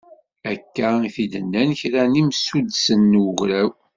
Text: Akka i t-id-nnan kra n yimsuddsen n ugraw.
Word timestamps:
Akka 0.51 0.87
i 1.07 1.09
t-id-nnan 1.15 1.69
kra 1.79 2.01
n 2.05 2.13
yimsuddsen 2.17 3.01
n 3.11 3.13
ugraw. 3.25 3.69